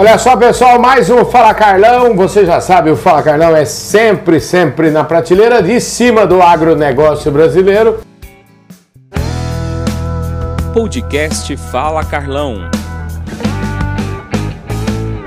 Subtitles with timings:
[0.00, 2.16] Olha só, pessoal, mais um Fala Carlão.
[2.16, 7.30] Você já sabe, o Fala Carlão é sempre, sempre na prateleira de cima do agronegócio
[7.30, 8.00] brasileiro.
[10.72, 12.70] Podcast Fala Carlão.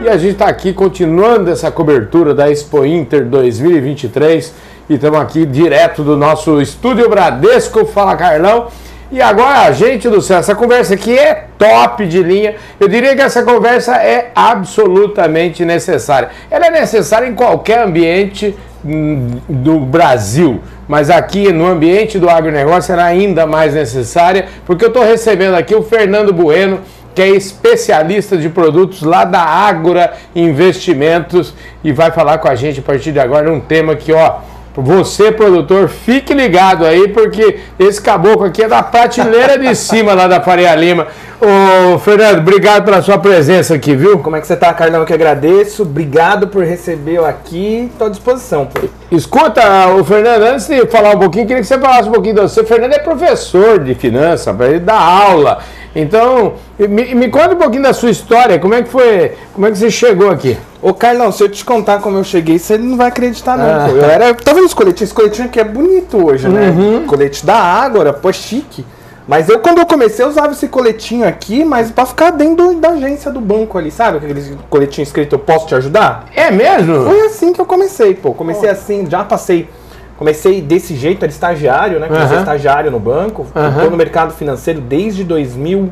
[0.02, 4.56] E a gente está aqui continuando essa cobertura da Expo Inter 2023
[4.90, 8.70] e estamos aqui direto do nosso estúdio Bradesco Fala Carlão.
[9.14, 12.56] E agora, gente do céu, essa conversa aqui é top de linha.
[12.80, 16.30] Eu diria que essa conversa é absolutamente necessária.
[16.50, 22.92] Ela é necessária em qualquer ambiente hum, do Brasil, mas aqui no ambiente do agronegócio
[22.92, 26.80] ela é ainda mais necessária, porque eu estou recebendo aqui o Fernando Bueno,
[27.14, 32.80] que é especialista de produtos lá da Ágora Investimentos e vai falar com a gente
[32.80, 34.38] a partir de agora um tema que, ó,
[34.82, 40.28] você, produtor, fique ligado aí, porque esse caboclo aqui é da prateleira de cima lá
[40.28, 41.08] da Faria Lima.
[41.40, 44.20] Ô, Fernando, obrigado pela sua presença aqui, viu?
[44.20, 45.02] Como é que você tá, Carlão?
[45.02, 45.84] Eu que agradeço.
[45.84, 47.90] Obrigado por receber eu aqui.
[47.92, 48.66] Estou à disposição.
[48.66, 49.03] Pô.
[49.16, 52.42] Escuta, o Fernando, antes de falar um pouquinho, queria que você falasse um pouquinho de
[52.42, 52.62] você.
[52.62, 55.60] O Fernando é professor de finanças, ele dá aula.
[55.96, 58.58] Então, me, me conta um pouquinho da sua história.
[58.58, 59.34] Como é que foi?
[59.54, 60.58] Como é que você chegou aqui?
[60.82, 63.66] Ô, Carlão, se eu te contar como eu cheguei, você não vai acreditar, não.
[63.66, 63.90] Ah.
[63.90, 64.34] Eu era.
[64.34, 65.12] Tá vendo os coletinhos?
[65.12, 66.70] Esse coletinho aqui é bonito hoje, né?
[66.70, 67.06] Uhum.
[67.06, 68.84] Colete da Ágora, pô, chique.
[69.28, 72.90] Mas eu, quando eu comecei, eu usava esse coletinho aqui, mas pra ficar dentro da
[72.90, 74.18] agência do banco ali, sabe?
[74.18, 76.26] Aquele coletinho escrito, eu posso te ajudar?
[76.36, 77.06] É mesmo?
[77.06, 78.34] Foi assim que eu comecei, pô.
[78.34, 78.74] Comecei oh.
[78.74, 79.70] assim, já passei.
[80.18, 82.08] Comecei desse jeito, era estagiário, né?
[82.08, 82.44] Comecei uhum.
[82.44, 83.48] estagiário no banco.
[83.56, 83.90] Uhum.
[83.90, 85.90] no mercado financeiro desde 2000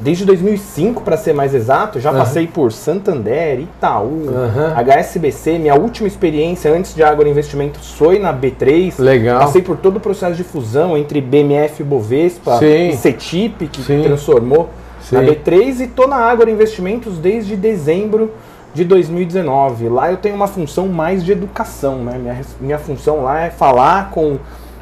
[0.00, 2.18] desde 2005, para ser mais exato, já uhum.
[2.18, 4.74] passei por Santander, Itaú, uhum.
[4.74, 5.58] HSBC.
[5.58, 8.94] Minha última experiência antes de Agro Investimentos foi na B3.
[8.98, 9.40] Legal.
[9.40, 12.88] Passei por todo o processo de fusão entre BMF e Bovespa Sim.
[12.88, 14.02] e CETIP, que Sim.
[14.02, 14.70] transformou
[15.02, 15.16] Sim.
[15.16, 15.80] na B3.
[15.80, 18.32] E tô na Agro Investimentos desde dezembro
[18.72, 19.88] de 2019.
[19.88, 22.16] Lá eu tenho uma função mais de educação, né?
[22.18, 24.38] Minha, minha função lá é falar com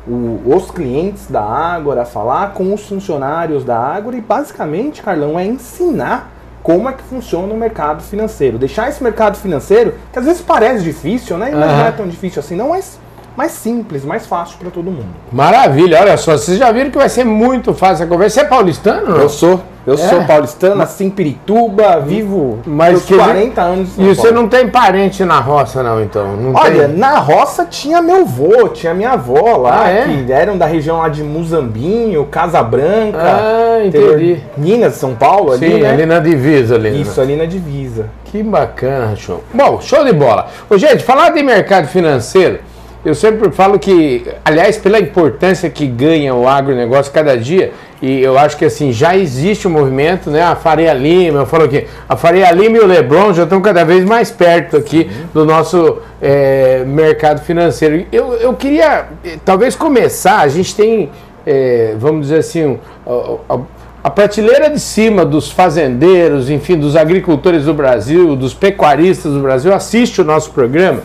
[0.09, 5.45] o, os clientes da Ágora, falar com os funcionários da Ágora e basicamente, Carlão, é
[5.45, 6.31] ensinar
[6.63, 8.59] como é que funciona o mercado financeiro.
[8.59, 11.51] Deixar esse mercado financeiro, que às vezes parece difícil, né?
[11.53, 11.77] Mas uhum.
[11.79, 12.99] não é tão difícil assim, não, mas
[13.39, 15.07] mais simples, mais fácil para todo mundo.
[15.31, 18.41] Maravilha, olha só, vocês já viram que vai ser muito fácil a conversa.
[18.41, 19.17] Você é paulistano?
[19.17, 19.63] Eu sou.
[19.87, 19.97] Eu é.
[19.97, 23.91] sou paulistano, nasci em Pirituba, vivo Mas que 40 anos.
[23.97, 26.37] E você não tem parente na roça, não, então?
[26.37, 26.99] Não Olha, tem...
[26.99, 30.25] na roça tinha meu avô, tinha minha avó lá, ah, é?
[30.27, 33.19] que eram da região lá de Muzambinho, Casa Branca.
[33.23, 34.41] Ah, entendi.
[34.57, 35.91] Minas, São Paulo, ali, Sim, né?
[35.91, 36.75] ali na divisa.
[36.75, 36.97] Ali, né?
[36.99, 38.07] Isso, ali na divisa.
[38.25, 39.45] Que bacana, show.
[39.55, 40.49] Bom, show de bola.
[40.69, 42.59] Ô, gente, falar de mercado financeiro
[43.05, 48.39] eu sempre falo que, aliás, pela importância que ganha o agronegócio cada dia, e eu
[48.39, 50.43] acho que assim, já existe um movimento, né?
[50.43, 53.85] A Faria Lima, eu falo aqui, a Faria Lima e o Lebron já estão cada
[53.85, 55.27] vez mais perto aqui uhum.
[55.35, 58.07] do nosso é, mercado financeiro.
[58.13, 61.11] Eu, eu queria, eh, talvez, começar, a gente tem,
[61.45, 63.59] é, vamos dizer assim, a, a,
[64.05, 69.75] a prateleira de cima dos fazendeiros, enfim, dos agricultores do Brasil, dos pecuaristas do Brasil,
[69.75, 71.03] assiste o nosso programa.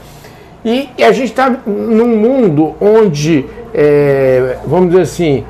[0.65, 5.45] E, e a gente está num mundo onde, é, vamos dizer assim,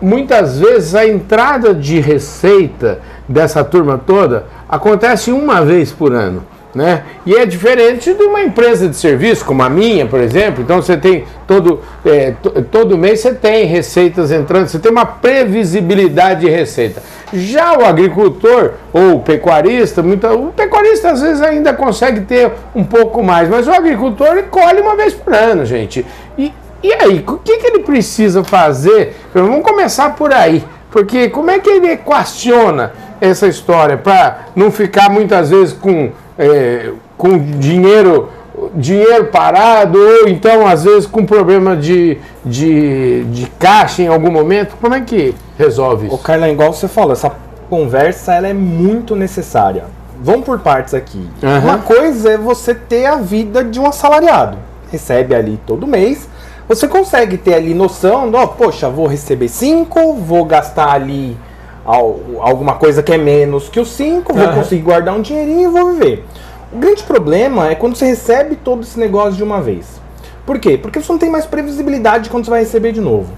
[0.00, 6.42] muitas vezes a entrada de receita dessa turma toda acontece uma vez por ano.
[6.74, 7.02] Né?
[7.26, 10.62] E é diferente de uma empresa de serviço, como a minha, por exemplo.
[10.62, 12.32] Então você tem todo, é,
[12.70, 17.02] todo mês você tem receitas entrando, você tem uma previsibilidade de receita.
[17.30, 22.84] Já o agricultor ou o pecuarista, muito, o pecuarista às vezes ainda consegue ter um
[22.84, 26.06] pouco mais, mas o agricultor colhe uma vez por ano, gente.
[26.38, 26.52] E,
[26.82, 29.14] e aí, o que, que ele precisa fazer?
[29.34, 30.64] Vamos começar por aí.
[30.90, 36.90] Porque como é que ele equaciona essa história para não ficar muitas vezes com é,
[37.16, 38.28] com dinheiro
[38.74, 44.76] dinheiro parado ou então às vezes com problema de, de, de caixa em algum momento
[44.78, 46.14] como é que resolve isso?
[46.14, 47.32] O Carla, igual você falou, essa
[47.70, 49.84] conversa ela é muito necessária.
[50.22, 51.26] Vamos por partes aqui.
[51.42, 51.58] Uhum.
[51.58, 54.58] Uma coisa é você ter a vida de um assalariado.
[54.90, 56.28] Recebe ali todo mês.
[56.68, 61.36] Você consegue ter ali noção, ó, poxa, vou receber 5, vou gastar ali
[61.84, 64.54] alguma coisa que é menos que os 5, vou uhum.
[64.54, 66.24] conseguir guardar um dinheirinho e vou viver.
[66.72, 70.00] O grande problema é quando você recebe todo esse negócio de uma vez.
[70.46, 70.78] Por quê?
[70.78, 73.32] Porque você não tem mais previsibilidade de quando você vai receber de novo.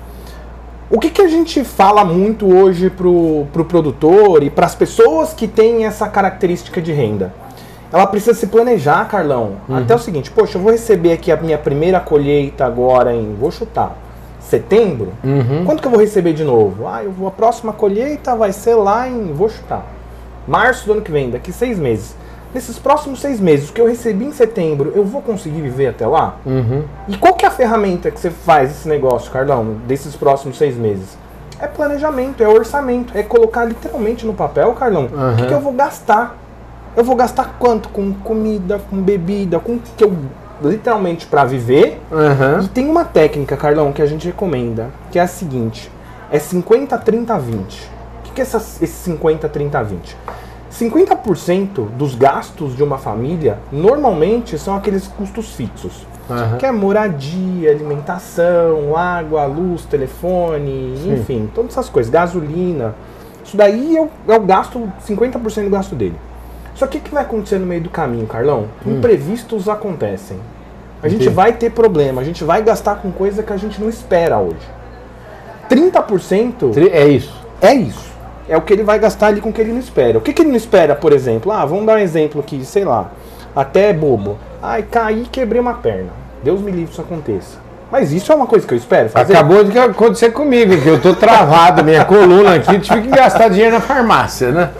[0.90, 5.32] O que, que a gente fala muito hoje pro, pro produtor e para as pessoas
[5.32, 7.32] que têm essa característica de renda?
[7.92, 9.56] Ela precisa se planejar, Carlão.
[9.68, 9.78] Uhum.
[9.78, 13.50] Até o seguinte, poxa, eu vou receber aqui a minha primeira colheita agora em, vou
[13.50, 13.96] chutar,
[14.48, 15.64] setembro, uhum.
[15.64, 16.86] quanto que eu vou receber de novo?
[16.86, 19.84] Ah, eu vou, a próxima colheita vai ser lá em, vou chutar,
[20.46, 22.14] março do ano que vem, daqui seis meses.
[22.54, 26.06] nesses próximos seis meses, o que eu recebi em setembro, eu vou conseguir viver até
[26.06, 26.36] lá?
[26.46, 26.84] Uhum.
[27.08, 30.76] E qual que é a ferramenta que você faz esse negócio, Carlão, desses próximos seis
[30.76, 31.18] meses?
[31.58, 35.32] É planejamento, é orçamento, é colocar literalmente no papel, Carlão, Uhum.
[35.32, 36.36] o que, que eu vou gastar.
[36.96, 37.88] Eu vou gastar quanto?
[37.88, 40.12] Com comida, com bebida, com o que eu
[40.62, 42.00] literalmente para viver.
[42.10, 42.64] Uhum.
[42.64, 45.90] E tem uma técnica, Carlão, que a gente recomenda, que é a seguinte:
[46.30, 47.58] é 50, 30, 20.
[47.60, 50.16] O que, que é essa, esse 50, 30, 20?
[50.72, 56.04] 50% dos gastos de uma família normalmente são aqueles custos fixos.
[56.28, 56.58] Uhum.
[56.58, 61.14] Que é moradia, alimentação, água, luz, telefone, Sim.
[61.14, 62.94] enfim, todas essas coisas, gasolina.
[63.44, 66.16] Isso daí é o, é o gasto, 50% do gasto dele.
[66.74, 68.66] Só que o que vai acontecer no meio do caminho, Carlão?
[68.84, 70.38] Imprevistos acontecem.
[71.02, 71.34] A gente Entendi.
[71.34, 74.56] vai ter problema, a gente vai gastar com coisa que a gente não espera hoje.
[75.68, 77.34] 30% Tri- É isso.
[77.60, 78.12] é isso.
[78.48, 80.18] É o que ele vai gastar ali com o que ele não espera.
[80.18, 81.50] O que, que ele não espera, por exemplo?
[81.50, 83.10] Ah, vamos dar um exemplo aqui, sei lá,
[83.56, 84.38] até bobo.
[84.62, 86.10] Ai, caí e quebrei uma perna.
[86.42, 87.58] Deus me livre isso aconteça.
[87.94, 89.36] Mas isso é uma coisa que eu espero fazer.
[89.36, 93.72] Acabou de acontecer comigo, que eu tô travado, minha coluna aqui, tive que gastar dinheiro
[93.72, 94.70] na farmácia, né?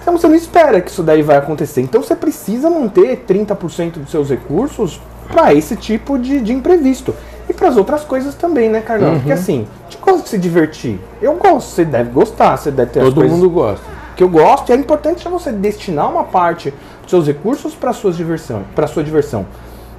[0.00, 1.80] Então você não espera que isso daí vai acontecer.
[1.80, 7.12] Então você precisa manter 30% dos seus recursos para esse tipo de, de imprevisto.
[7.48, 9.14] E para as outras coisas também, né, Carlão?
[9.14, 9.16] Uhum.
[9.16, 11.00] Porque assim, gente gosta de se divertir.
[11.20, 13.84] Eu gosto, você deve gostar, você deve ter as Todo coisas mundo gosta.
[14.14, 14.70] que eu gosto.
[14.70, 16.72] E é importante você destinar uma parte
[17.02, 19.44] dos seus recursos para sua diversão, para sua diversão.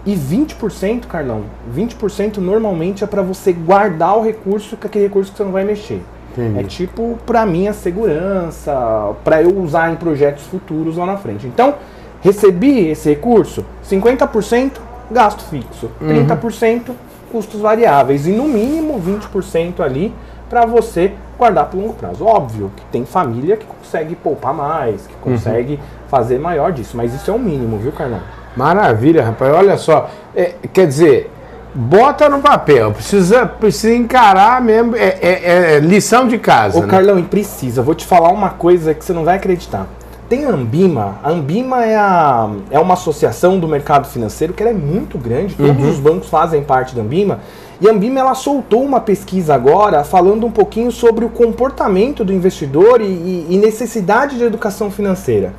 [0.05, 1.43] E 20%, Carlão,
[1.75, 5.51] 20% normalmente é para você guardar o recurso, que é aquele recurso que você não
[5.51, 6.01] vai mexer.
[6.31, 6.59] Entendi.
[6.59, 11.47] É tipo, pra mim, a segurança, pra eu usar em projetos futuros lá na frente.
[11.47, 11.75] Então,
[12.21, 14.73] recebi esse recurso, 50%
[15.09, 16.91] gasto fixo, 30%
[17.31, 20.13] custos variáveis e no mínimo 20% ali
[20.49, 22.25] pra você guardar para longo prazo.
[22.25, 27.29] Óbvio que tem família que consegue poupar mais, que consegue fazer maior disso, mas isso
[27.29, 28.21] é o mínimo, viu, Carlão?
[28.55, 29.53] Maravilha, rapaz.
[29.53, 30.09] Olha só.
[30.35, 31.31] É, quer dizer,
[31.73, 32.91] bota no papel.
[32.91, 34.95] Precisa, precisa encarar mesmo.
[34.95, 36.79] É, é- é lição de casa.
[36.79, 36.87] Ô né?
[36.87, 39.87] Carlão, e precisa, vou te falar uma coisa que você não vai acreditar.
[40.27, 44.71] Tem a Ambima, a Ambima é, a, é uma associação do mercado financeiro que ela
[44.71, 47.41] é muito grande, todos os bancos fazem parte da Ambima.
[47.79, 52.33] E a Ambima ela soltou uma pesquisa agora falando um pouquinho sobre o comportamento do
[52.33, 55.53] investidor e, e- e necessidade de educação financeira.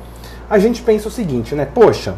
[0.49, 1.65] A gente pensa o seguinte, né?
[1.73, 2.15] Poxa,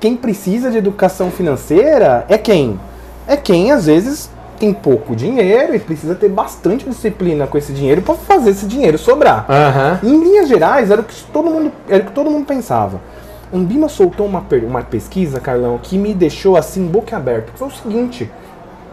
[0.00, 2.78] quem precisa de educação financeira é quem?
[3.26, 8.02] É quem às vezes tem pouco dinheiro e precisa ter bastante disciplina com esse dinheiro
[8.02, 9.46] para fazer esse dinheiro sobrar.
[9.48, 10.00] Aham.
[10.02, 13.00] Em linhas gerais, era o que todo mundo, era o que todo mundo pensava.
[13.52, 17.52] Ambima soltou uma, uma pesquisa, Carlão, que me deixou assim boca aberta.
[17.52, 18.30] Que foi o seguinte: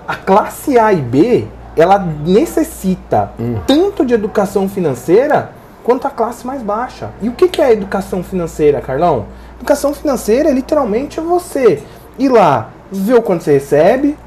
[0.08, 3.32] a classe A e B, ela necessita
[3.66, 5.52] tanto de educação financeira
[5.84, 7.10] quanto a classe mais baixa.
[7.22, 9.26] E o que, que é educação financeira, Carlão?
[9.64, 11.82] Educação financeira é literalmente você
[12.20, 14.18] ir lá, ver o quanto você recebe,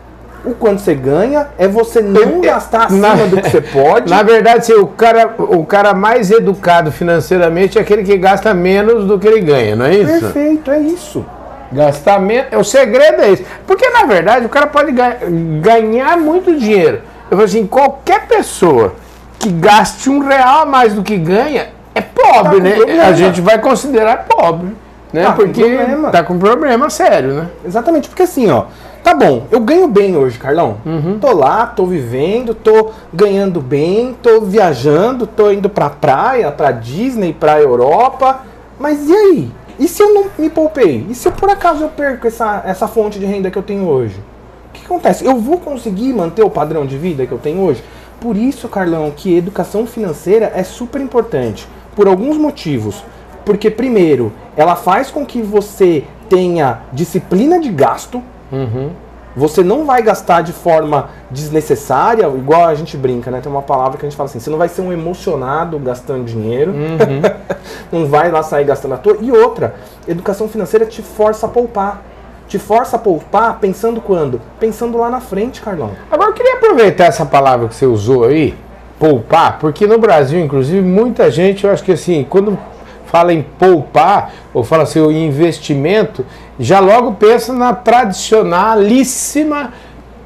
[0.46, 4.08] o quanto você ganha, é você não gastar acima Na- do que você pode.
[4.08, 9.18] Na verdade, o, cara, o cara mais educado financeiramente é aquele que gasta menos do
[9.18, 10.20] que ele ganha, não é isso?
[10.20, 11.22] Perfeito, é isso.
[11.70, 12.46] Gastar menos.
[12.58, 13.42] O segredo é isso.
[13.66, 15.18] Porque, na verdade, o cara pode ga-
[15.60, 17.02] ganhar muito dinheiro.
[17.30, 18.94] Eu falo assim, qualquer pessoa
[19.38, 22.70] que gaste um real a mais do que ganha é pobre, Tá né?
[22.76, 23.02] problema.
[23.02, 24.68] A gente vai considerar pobre.
[25.16, 25.24] Né?
[25.24, 26.10] Tá com Porque problema.
[26.10, 27.48] tá com problema sério, né?
[27.64, 28.64] Exatamente, porque assim, ó,
[29.02, 30.76] tá bom, eu ganho bem hoje, Carlão.
[31.18, 37.32] Tô lá, tô vivendo, tô ganhando bem, tô viajando, tô indo pra praia, pra Disney,
[37.32, 38.40] pra Europa.
[38.78, 39.50] Mas e aí?
[39.78, 41.06] E se eu não me poupei?
[41.08, 44.20] E se por acaso eu perco essa, essa fonte de renda que eu tenho hoje?
[44.68, 45.24] O que acontece?
[45.24, 47.82] Eu vou conseguir manter o padrão de vida que eu tenho hoje?
[48.20, 51.66] Por isso, Carlão, que educação financeira é super importante.
[51.94, 53.02] Por alguns motivos.
[53.46, 58.20] Porque, primeiro, ela faz com que você tenha disciplina de gasto.
[59.36, 63.40] Você não vai gastar de forma desnecessária, igual a gente brinca, né?
[63.40, 66.24] Tem uma palavra que a gente fala assim: você não vai ser um emocionado gastando
[66.24, 66.74] dinheiro.
[67.92, 69.18] não vai lá sair gastando à toa.
[69.20, 69.76] E outra,
[70.08, 72.02] educação financeira te força a poupar.
[72.48, 74.40] Te força a poupar pensando quando?
[74.58, 75.92] Pensando lá na frente, Carlão.
[76.10, 78.56] Agora eu queria aproveitar essa palavra que você usou aí,
[78.98, 82.58] poupar, porque no Brasil, inclusive, muita gente, eu acho que assim, quando
[83.06, 86.24] fala em poupar, ou fala assim, investimento,
[86.58, 89.72] já logo pensa na tradicionalíssima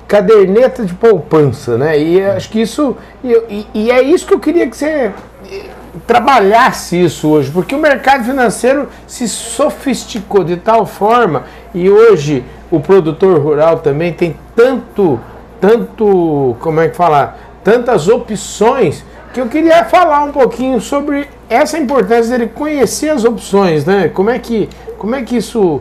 [0.07, 2.01] caderneta de poupança, né?
[2.01, 2.97] E acho que isso.
[3.23, 5.13] E, e- é isso que eu queria que você
[5.51, 5.63] eh,
[6.07, 12.81] trabalhasse isso hoje, porque o mercado financeiro se sofisticou de tal forma e hoje o
[12.81, 15.21] produtor rural também tem tanto,
[15.61, 21.79] tanto, como é que fala, tantas opções que eu queria falar um pouquinho sobre essa
[21.79, 24.09] importância dele conhecer as opções, né?
[24.09, 24.69] Como é que,
[24.99, 25.81] como é que isso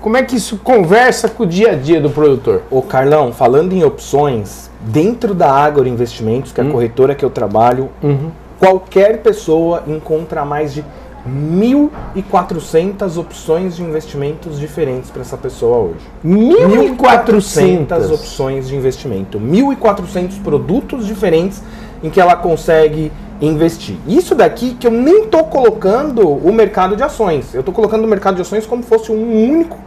[0.00, 2.62] como é que isso conversa com o dia a dia do produtor?
[2.70, 6.70] Ô Carlão, falando em opções, dentro da Agro Investimentos, que é a hum.
[6.70, 8.30] corretora que eu trabalho, uhum.
[8.60, 10.84] qualquer pessoa encontra mais de
[11.28, 16.06] 1.400 opções de investimentos diferentes para essa pessoa hoje.
[16.24, 21.62] 1.400 opções de investimento, 1.400 produtos diferentes
[22.02, 23.96] em que ela consegue investir.
[24.06, 27.54] Isso daqui que eu nem estou colocando o mercado de ações.
[27.54, 29.78] Eu estou colocando o mercado de ações como fosse um único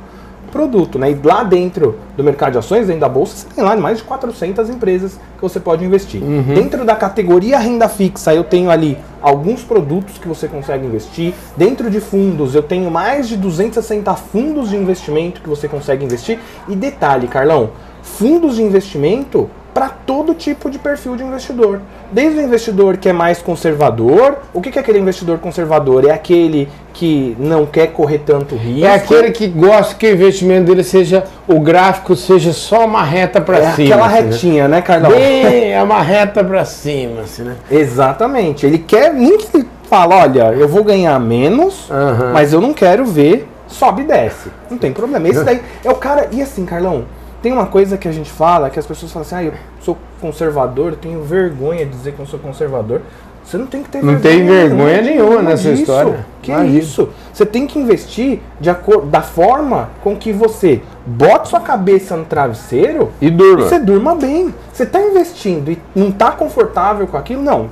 [0.55, 1.11] produto, né?
[1.11, 4.05] E lá dentro do mercado de ações, dentro da bolsa, você tem lá mais de
[4.05, 6.23] 400 empresas que você pode investir.
[6.23, 6.53] Uhum.
[6.53, 11.33] Dentro da categoria renda fixa, eu tenho ali alguns produtos que você consegue investir.
[11.57, 16.39] Dentro de fundos, eu tenho mais de 260 fundos de investimento que você consegue investir.
[16.69, 21.81] E detalhe, Carlão, fundos de investimento para todo tipo de perfil de investidor.
[22.09, 26.05] Desde o investidor que é mais conservador, o que é aquele investidor conservador?
[26.05, 28.85] É aquele que não quer correr tanto risco.
[28.85, 33.41] É aquele que gosta que o investimento dele seja, o gráfico seja só uma reta
[33.41, 33.95] para é cima.
[33.95, 34.31] Aquela assim, né?
[34.31, 35.11] retinha, né, né Carlão?
[35.13, 37.57] é uma reta para cima, assim, né?
[37.69, 38.65] Exatamente.
[38.65, 42.31] Ele quer, nem que fala, olha, eu vou ganhar menos, uhum.
[42.31, 44.49] mas eu não quero ver sobe e desce.
[44.71, 45.27] Não tem problema.
[45.27, 46.29] Esse daí é o cara.
[46.31, 47.03] E assim, Carlão,
[47.41, 49.97] tem uma coisa que a gente fala, que as pessoas falam assim, ah, eu sou
[50.19, 53.01] conservador, eu tenho vergonha de dizer que eu sou conservador.
[53.45, 54.37] Você não tem que ter não vergonha.
[54.39, 55.83] Não tem vergonha nenhuma nessa disso.
[55.83, 56.25] história.
[56.41, 57.09] Que é isso?
[57.31, 62.25] Você tem que investir de acordo da forma com que você bota sua cabeça no
[62.25, 63.65] travesseiro e durma.
[63.65, 64.53] E você durma bem.
[64.73, 67.43] Você está investindo e não está confortável com aquilo?
[67.43, 67.69] Não.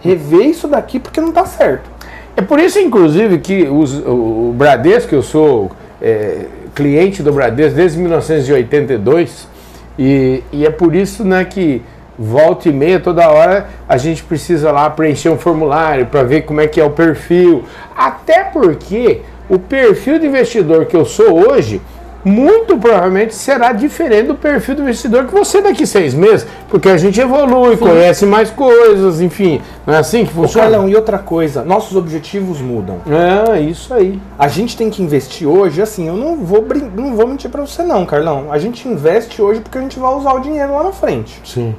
[0.00, 1.90] Rever isso daqui porque não está certo.
[2.36, 7.76] É por isso, inclusive, que os, o, o Bradesco, eu sou é, cliente do Bradesco
[7.76, 9.48] desde 1982
[9.98, 11.82] e, e é por isso né, que
[12.18, 16.60] volta e meia, toda hora, a gente precisa lá preencher um formulário para ver como
[16.60, 17.64] é que é o perfil.
[17.96, 21.80] Até porque o perfil de investidor que eu sou hoje
[22.24, 26.96] muito provavelmente será diferente do perfil do investidor que você daqui seis meses, porque a
[26.96, 27.84] gente evolui, Sim.
[27.84, 30.70] conhece mais coisas, enfim, não é assim que funciona?
[30.70, 33.00] Carlão, e outra coisa, nossos objetivos mudam.
[33.06, 34.20] É, isso aí.
[34.38, 36.64] A gente tem que investir hoje, assim, eu não vou,
[36.96, 40.14] não vou mentir para você não, Carlão, a gente investe hoje porque a gente vai
[40.14, 41.40] usar o dinheiro lá na frente.
[41.44, 41.74] Sim.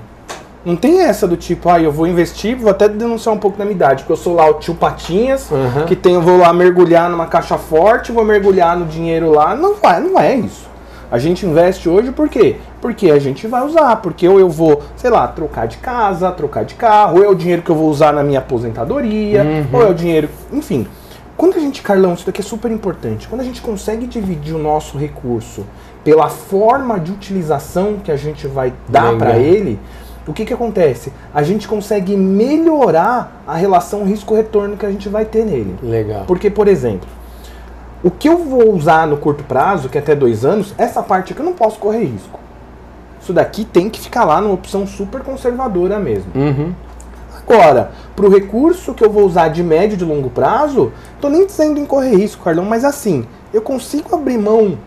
[0.66, 3.64] Não tem essa do tipo, ah, eu vou investir, vou até denunciar um pouco da
[3.64, 5.86] minha idade, porque eu sou lá o tio Patinhas, uhum.
[5.86, 9.56] que tem, eu vou lá mergulhar numa caixa forte, vou mergulhar no dinheiro lá.
[9.56, 10.66] Não vai, não é isso.
[11.12, 12.56] A gente investe hoje por quê?
[12.82, 16.66] Porque a gente vai usar, porque ou eu vou, sei lá, trocar de casa, trocar
[16.66, 19.66] de carro, ou é o dinheiro que eu vou usar na minha aposentadoria, uhum.
[19.72, 20.88] ou é o dinheiro, enfim.
[21.38, 24.58] Quando a gente, Carlão, isso daqui é super importante, quando a gente consegue dividir o
[24.58, 25.66] nosso recurso
[26.04, 29.80] pela forma de utilização que a gente vai dar para ele,
[30.28, 31.14] o que, que acontece?
[31.34, 35.76] A gente consegue melhorar a relação risco-retorno que a gente vai ter nele.
[35.84, 36.24] Legal.
[36.26, 37.08] Porque, por exemplo,
[38.04, 41.34] o que eu vou usar no curto prazo, que é até dois anos, essa parte
[41.34, 42.40] aqui eu não posso correr risco.
[43.22, 46.32] Isso daqui tem que ficar lá numa opção super conservadora mesmo.
[46.36, 46.74] Uhum.
[47.48, 50.92] Agora, para o recurso que eu vou usar de médio e de longo prazo,
[51.22, 54.78] tô nem dizendo em correr risco, Carlão, mas assim, eu consigo abrir mão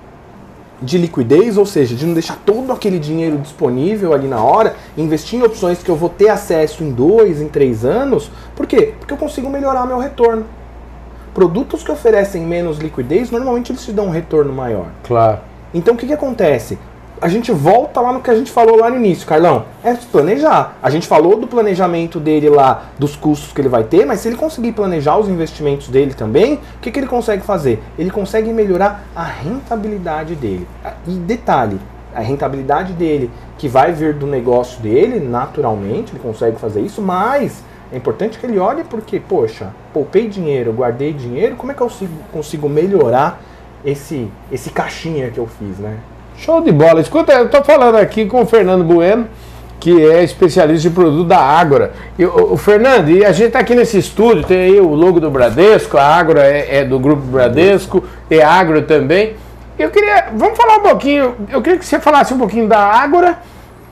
[0.81, 5.39] de liquidez, ou seja, de não deixar todo aquele dinheiro disponível ali na hora, investir
[5.39, 8.31] em opções que eu vou ter acesso em dois, em três anos.
[8.55, 8.95] Por quê?
[8.99, 10.45] Porque eu consigo melhorar meu retorno.
[11.35, 14.87] Produtos que oferecem menos liquidez, normalmente eles te dão um retorno maior.
[15.05, 15.41] Claro.
[15.73, 16.79] Então o que, que acontece?
[17.21, 19.65] A gente volta lá no que a gente falou lá no início, Carlão.
[19.83, 20.77] É planejar.
[20.83, 24.29] A gente falou do planejamento dele lá, dos custos que ele vai ter, mas se
[24.29, 27.83] ele conseguir planejar os investimentos dele também, o que, que ele consegue fazer?
[27.99, 30.67] Ele consegue melhorar a rentabilidade dele.
[31.07, 31.79] E detalhe,
[32.15, 37.63] a rentabilidade dele, que vai vir do negócio dele, naturalmente, ele consegue fazer isso, mas
[37.93, 41.89] é importante que ele olhe porque, poxa, poupei dinheiro, guardei dinheiro, como é que eu
[41.89, 43.41] consigo, consigo melhorar
[43.85, 45.99] esse, esse caixinha que eu fiz, né?
[46.39, 47.01] Show de bola.
[47.01, 49.27] Escuta, eu estou falando aqui com o Fernando Bueno,
[49.81, 51.93] que é especialista em produto da Ágora.
[52.17, 55.31] E, o, Fernando, e a gente está aqui nesse estúdio, tem aí o logo do
[55.31, 59.35] Bradesco, a Ágora é, é, do grupo Bradesco, é Agro também.
[59.77, 63.39] Eu queria, vamos falar um pouquinho, eu queria que você falasse um pouquinho da Ágora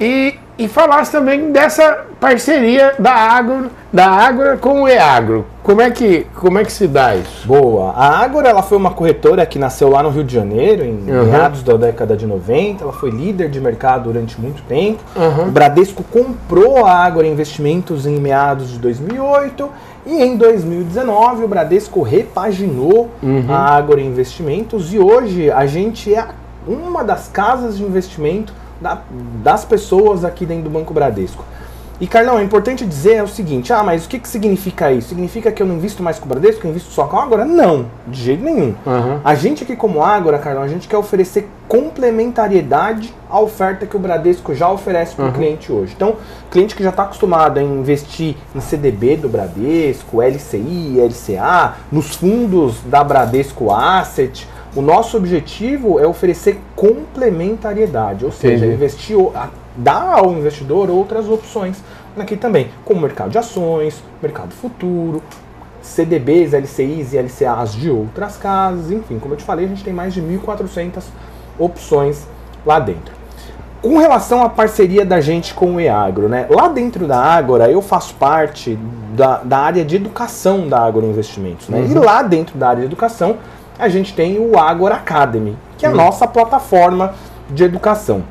[0.01, 5.47] e, e falasse também dessa parceria da Agro, da Agro com o Eagro.
[5.63, 7.47] Como é que como é que se dá isso?
[7.47, 7.93] Boa.
[7.93, 11.25] A Agro ela foi uma corretora que nasceu lá no Rio de Janeiro em uhum.
[11.25, 12.85] meados da década de 90.
[12.85, 15.03] Ela foi líder de mercado durante muito tempo.
[15.17, 15.49] Uhum.
[15.49, 19.69] O Bradesco comprou a Agro Investimentos em meados de 2008
[20.07, 23.47] e em 2019 o Bradesco repaginou uhum.
[23.49, 26.29] a Agro Investimentos e hoje a gente é
[26.67, 29.03] uma das casas de investimento da,
[29.43, 31.45] das pessoas aqui dentro do Banco Bradesco.
[31.99, 35.09] E Carlão, é importante dizer é o seguinte: ah, mas o que, que significa isso?
[35.09, 37.23] Significa que eu não invisto mais com o Bradesco, que eu invisto só com a
[37.23, 37.45] Ágora?
[37.47, 38.75] Não, de jeito nenhum.
[38.85, 39.21] Uhum.
[39.25, 43.99] A gente aqui, como Ágora, Carlão, a gente quer oferecer complementariedade à oferta que o
[43.99, 45.35] Bradesco já oferece para o uhum.
[45.35, 45.95] cliente hoje.
[45.97, 46.17] Então,
[46.51, 52.77] cliente que já está acostumado a investir em CDB do Bradesco, LCI, LCA, nos fundos
[52.85, 58.75] da Bradesco Asset, o nosso objetivo é oferecer complementariedade, ou seja, Entendi.
[58.75, 59.17] investir,
[59.75, 61.83] dar ao investidor outras opções
[62.17, 65.23] aqui também, como mercado de ações, mercado futuro,
[65.83, 69.93] CDBs, LCIs e LCAs de outras casas, enfim, como eu te falei, a gente tem
[69.93, 71.05] mais de 1.400
[71.59, 72.27] opções
[72.65, 73.15] lá dentro.
[73.81, 76.47] Com relação à parceria da gente com o EAGRO, né?
[76.51, 78.77] lá dentro da Ágora eu faço parte
[79.15, 81.69] da, da área de educação da Ágora Investimentos.
[81.69, 81.81] Né?
[81.81, 81.91] Uhum.
[81.93, 83.37] E lá dentro da área de educação
[83.79, 85.99] a gente tem o Ágora Academy, que é a uhum.
[85.99, 87.15] nossa plataforma
[87.51, 88.25] de educação.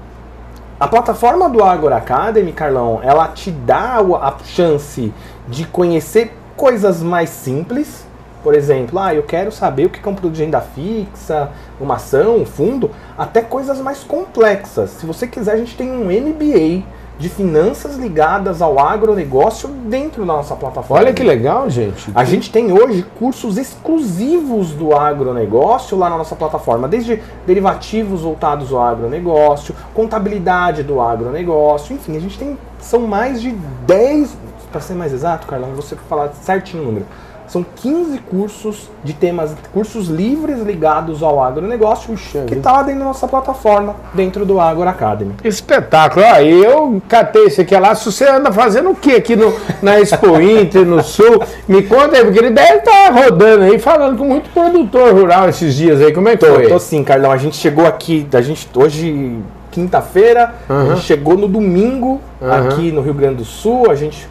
[0.77, 5.13] A plataforma do Agora Academy, Carlão, ela te dá a chance
[5.47, 8.05] de conhecer coisas mais simples.
[8.43, 11.49] Por exemplo, ah, eu quero saber o que é um produto de renda fixa,
[11.79, 14.89] uma ação, um fundo, até coisas mais complexas.
[14.89, 16.83] Se você quiser, a gente tem um MBA
[17.17, 21.03] de finanças ligadas ao agronegócio dentro da nossa plataforma.
[21.03, 22.11] Olha que legal, gente.
[22.13, 28.73] A gente tem hoje cursos exclusivos do agronegócio lá na nossa plataforma, desde derivativos voltados
[28.73, 33.51] ao agronegócio, contabilidade do agronegócio, enfim, a gente tem são mais de
[33.87, 34.37] 10,
[34.71, 37.05] para ser mais exato, Carlão, você falar certinho o número
[37.47, 42.99] são 15 cursos de temas, cursos livres ligados ao agronegócio, Puxa, que está lá dentro
[42.99, 45.33] da nossa plataforma, dentro do Agro Academy.
[45.43, 46.25] Espetáculo.
[46.25, 47.93] Ah, eu catei isso aqui lá.
[47.95, 51.41] Se você anda fazendo o que aqui no, na Expo Inter, no Sul?
[51.67, 55.49] Me conta aí, porque ele deve estar tá rodando aí, falando com muito produtor rural
[55.49, 56.13] esses dias aí.
[56.13, 56.67] Como é que tô, foi?
[56.67, 57.31] Tô sim, Carlão.
[57.31, 59.39] A gente chegou aqui, a gente hoje
[59.71, 60.79] quinta-feira, uhum.
[60.79, 62.51] a gente chegou no domingo uhum.
[62.51, 64.25] aqui no Rio Grande do Sul, a gente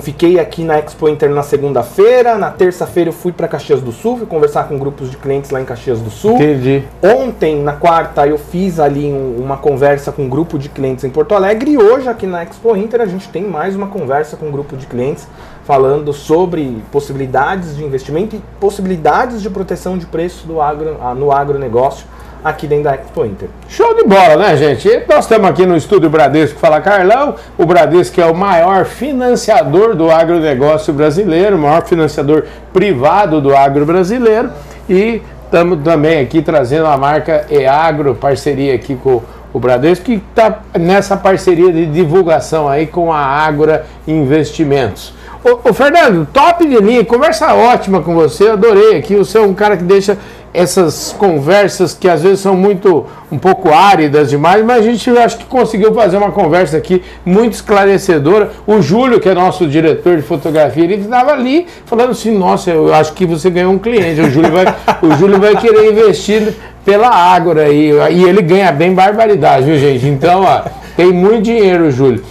[0.00, 2.36] Fiquei aqui na Expo Inter na segunda-feira.
[2.36, 5.60] Na terça-feira eu fui para Caxias do Sul, fui conversar com grupos de clientes lá
[5.60, 6.36] em Caxias do Sul.
[6.36, 6.82] Entendi.
[7.02, 11.10] Ontem, na quarta, eu fiz ali um, uma conversa com um grupo de clientes em
[11.10, 11.72] Porto Alegre.
[11.72, 14.76] E hoje, aqui na Expo Inter, a gente tem mais uma conversa com um grupo
[14.76, 15.26] de clientes
[15.64, 22.06] falando sobre possibilidades de investimento e possibilidades de proteção de preço do agro, no agronegócio
[22.44, 23.48] aqui dentro da Expo Inter.
[23.68, 24.88] Show de bola, né, gente?
[25.08, 27.36] Nós estamos aqui no estúdio Bradesco Fala Carlão.
[27.56, 33.86] O Bradesco é o maior financiador do agronegócio brasileiro, o maior financiador privado do agro
[33.86, 34.50] brasileiro.
[34.88, 40.60] E estamos também aqui trazendo a marca EAgro, parceria aqui com o Bradesco, que está
[40.78, 45.14] nessa parceria de divulgação aí com a Agro Investimentos.
[45.44, 49.16] Ô, ô, Fernando, top de linha, conversa ótima com você, adorei aqui.
[49.16, 50.16] Você é um cara que deixa
[50.54, 55.38] essas conversas que às vezes são muito um pouco áridas demais, mas a gente acho
[55.38, 58.52] que conseguiu fazer uma conversa aqui muito esclarecedora.
[58.64, 62.94] O Júlio, que é nosso diretor de fotografia, ele estava ali falando assim: "Nossa, eu
[62.94, 64.20] acho que você ganhou um cliente.
[64.20, 64.66] O Júlio vai,
[65.02, 70.06] o Júlio vai querer investir pela Ágora aí, e ele ganha bem barbaridade, viu, gente?
[70.06, 70.62] Então, ó,
[70.96, 72.22] tem muito dinheiro, Júlio.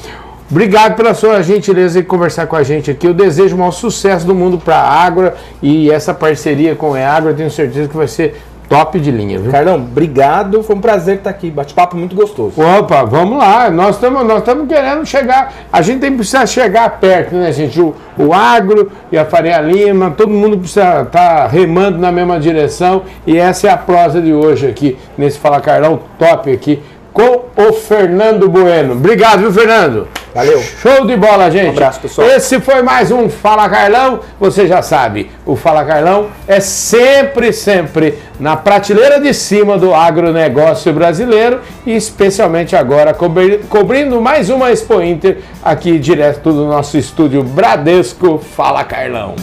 [0.52, 3.08] Obrigado pela sua gentileza em conversar com a gente aqui.
[3.08, 7.00] Eu desejo o maior sucesso do mundo para a Agro e essa parceria com a
[7.00, 8.36] Agro, eu tenho certeza que vai ser
[8.68, 9.50] top de linha, viu?
[9.50, 10.62] Carlão, obrigado.
[10.62, 11.50] Foi um prazer estar aqui.
[11.50, 12.62] Bate-papo muito gostoso.
[12.62, 13.70] Opa, vamos lá.
[13.70, 15.54] Nós estamos nós querendo chegar.
[15.72, 17.80] A gente tem que precisar chegar perto, né, gente?
[17.80, 22.38] O, o agro e a Faria Lima, todo mundo precisa estar tá remando na mesma
[22.38, 23.04] direção.
[23.26, 26.82] E essa é a prosa de hoje aqui, nesse Fala Carlão top aqui,
[27.14, 28.94] com o Fernando Bueno.
[28.94, 30.08] Obrigado, viu, Fernando?
[30.34, 30.62] Valeu.
[30.62, 31.68] Show de bola, gente.
[31.68, 32.28] Um abraço, pessoal.
[32.30, 34.22] Esse foi mais um Fala Carlão.
[34.40, 40.94] Você já sabe, o Fala Carlão é sempre, sempre na prateleira de cima do agronegócio
[40.94, 48.38] brasileiro e especialmente agora cobrindo mais uma Expo Inter aqui direto do nosso estúdio Bradesco
[48.38, 49.36] Fala Carlão.